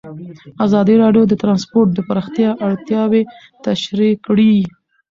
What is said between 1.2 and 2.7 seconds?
د ترانسپورټ د پراختیا